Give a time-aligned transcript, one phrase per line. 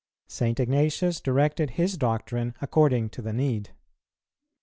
[0.27, 0.59] St.
[0.59, 3.69] Ignatius directed his doctrine according to the need.